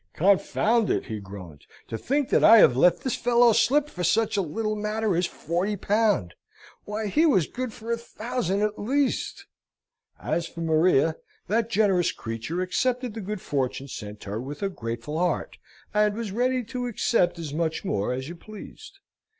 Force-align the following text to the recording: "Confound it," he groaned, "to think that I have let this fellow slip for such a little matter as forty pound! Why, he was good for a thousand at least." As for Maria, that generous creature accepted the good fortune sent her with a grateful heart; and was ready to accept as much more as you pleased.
"Confound 0.15 0.89
it," 0.89 1.05
he 1.05 1.19
groaned, 1.19 1.67
"to 1.87 1.95
think 1.95 2.29
that 2.29 2.43
I 2.43 2.57
have 2.57 2.75
let 2.75 3.01
this 3.01 3.15
fellow 3.15 3.51
slip 3.53 3.87
for 3.87 4.03
such 4.03 4.35
a 4.35 4.41
little 4.41 4.75
matter 4.75 5.15
as 5.15 5.27
forty 5.27 5.75
pound! 5.75 6.33
Why, 6.85 7.05
he 7.05 7.27
was 7.27 7.45
good 7.45 7.71
for 7.71 7.91
a 7.91 7.97
thousand 7.99 8.61
at 8.63 8.79
least." 8.79 9.45
As 10.19 10.47
for 10.47 10.61
Maria, 10.61 11.17
that 11.47 11.69
generous 11.69 12.11
creature 12.11 12.61
accepted 12.61 13.13
the 13.13 13.21
good 13.21 13.41
fortune 13.41 13.87
sent 13.87 14.23
her 14.23 14.41
with 14.41 14.63
a 14.63 14.69
grateful 14.69 15.19
heart; 15.19 15.59
and 15.93 16.15
was 16.15 16.31
ready 16.31 16.63
to 16.63 16.87
accept 16.87 17.37
as 17.37 17.53
much 17.53 17.85
more 17.85 18.11
as 18.11 18.27
you 18.27 18.35
pleased. 18.35 18.97